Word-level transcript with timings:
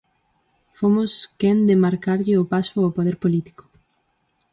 Fomos 0.77 1.11
quen 1.39 1.57
de 1.69 1.75
marcarlle 1.85 2.35
o 2.43 2.49
paso 2.53 2.77
ao 2.81 2.93
poder 2.97 3.15
político. 3.23 3.63